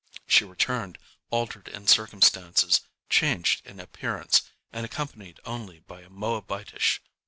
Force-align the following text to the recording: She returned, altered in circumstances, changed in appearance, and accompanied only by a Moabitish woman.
She 0.25 0.43
returned, 0.45 0.97
altered 1.29 1.67
in 1.67 1.85
circumstances, 1.85 2.81
changed 3.07 3.63
in 3.67 3.79
appearance, 3.79 4.41
and 4.73 4.83
accompanied 4.83 5.39
only 5.45 5.81
by 5.81 6.01
a 6.01 6.09
Moabitish 6.09 7.03
woman. 7.03 7.09